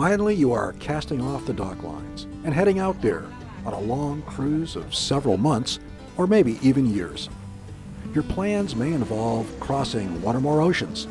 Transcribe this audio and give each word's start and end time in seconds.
Finally, 0.00 0.34
you 0.34 0.50
are 0.50 0.72
casting 0.80 1.20
off 1.20 1.44
the 1.44 1.52
dock 1.52 1.82
lines 1.82 2.26
and 2.44 2.54
heading 2.54 2.78
out 2.78 2.98
there 3.02 3.26
on 3.66 3.74
a 3.74 3.80
long 3.80 4.22
cruise 4.22 4.74
of 4.74 4.94
several 4.94 5.36
months 5.36 5.78
or 6.16 6.26
maybe 6.26 6.58
even 6.62 6.86
years. 6.86 7.28
Your 8.14 8.22
plans 8.22 8.74
may 8.74 8.94
involve 8.94 9.46
crossing 9.60 10.22
one 10.22 10.34
or 10.34 10.40
more 10.40 10.62
oceans, 10.62 11.06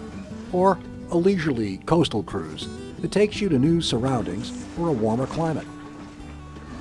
or 0.51 0.79
a 1.11 1.15
leisurely 1.15 1.77
coastal 1.85 2.23
cruise 2.23 2.67
that 2.97 3.11
takes 3.11 3.39
you 3.39 3.47
to 3.49 3.59
new 3.59 3.79
surroundings 3.79 4.65
or 4.79 4.87
a 4.87 4.91
warmer 4.91 5.27
climate. 5.27 5.67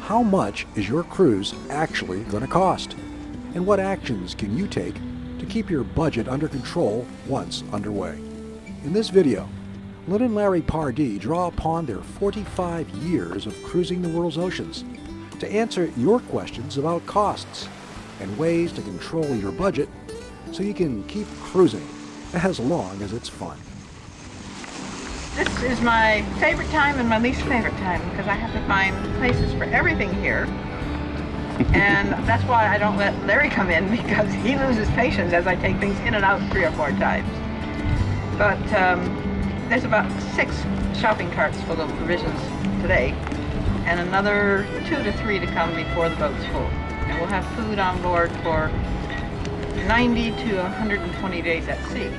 How 0.01 0.23
much 0.23 0.67
is 0.77 0.89
your 0.89 1.03
cruise 1.03 1.55
actually 1.69 2.21
going 2.25 2.43
to 2.43 2.49
cost? 2.49 2.97
And 3.55 3.67
what 3.67 3.81
actions 3.81 4.35
can 4.35 4.57
you 4.57 4.67
take 4.67 4.95
to 4.95 5.47
keep 5.47 5.69
your 5.69 5.85
budget 5.85 6.27
under 6.27 6.49
control 6.49 7.07
once 7.27 7.65
underway? 7.71 8.13
In 8.83 8.95
this 8.95 9.11
video, 9.11 9.47
Lin 10.09 10.23
and 10.23 10.35
Larry 10.35 10.63
Pardey 10.63 11.19
draw 11.19 11.49
upon 11.49 11.85
their 11.85 11.99
45 12.01 12.89
years 12.89 13.47
of 13.47 13.63
cruising 13.63 14.01
the 14.01 14.09
world's 14.09 14.39
oceans 14.39 14.83
to 15.39 15.47
answer 15.53 15.93
your 15.99 16.19
questions 16.19 16.79
about 16.79 17.05
costs 17.05 17.69
and 18.19 18.39
ways 18.39 18.73
to 18.73 18.81
control 18.81 19.27
your 19.37 19.53
budget 19.53 19.87
so 20.51 20.63
you 20.63 20.73
can 20.73 21.05
keep 21.09 21.27
cruising 21.43 21.87
as 22.33 22.59
long 22.59 23.03
as 23.03 23.13
it's 23.13 23.29
fun. 23.29 23.59
This 25.37 25.63
is 25.63 25.83
my 25.83 26.23
favorite 26.41 26.71
time 26.71 26.99
and 26.99 27.07
my 27.07 27.19
least 27.19 27.43
favorite 27.43 27.77
time 27.77 28.01
because 28.09 28.27
I 28.27 28.35
have 28.35 28.53
to 28.55 28.67
find 28.67 28.97
places 29.19 29.53
for 29.53 29.65
everything 29.65 30.11
here. 30.23 30.45
and 31.75 32.13
that's 32.27 32.45
why 32.45 32.67
I 32.67 32.79
don't 32.79 32.97
let 32.97 33.15
Larry 33.27 33.51
come 33.51 33.69
in 33.69 33.91
because 34.03 34.33
he 34.33 34.57
loses 34.57 34.89
patience 34.95 35.35
as 35.35 35.47
I 35.47 35.55
take 35.55 35.77
things 35.77 35.99
in 36.01 36.15
and 36.15 36.25
out 36.25 36.41
three 36.51 36.65
or 36.65 36.73
four 36.73 36.93
times. 36.93 37.29
But 38.39 38.73
um, 38.73 39.28
there's 39.69 39.85
about 39.85 40.11
six 40.35 40.65
shopping 40.99 41.31
carts 41.33 41.61
full 41.63 41.79
of 41.79 41.91
provisions 41.97 42.41
today 42.81 43.11
and 43.85 44.01
another 44.01 44.67
two 44.87 45.03
to 45.03 45.13
three 45.19 45.39
to 45.39 45.47
come 45.49 45.75
before 45.75 46.09
the 46.09 46.17
boat's 46.17 46.45
full. 46.47 46.63
And 47.07 47.19
we'll 47.19 47.29
have 47.29 47.45
food 47.55 47.79
on 47.79 48.01
board 48.01 48.31
for 48.43 48.69
90 49.87 50.31
to 50.31 50.57
120 50.57 51.43
days 51.43 51.69
at 51.69 51.83
sea. 51.91 52.11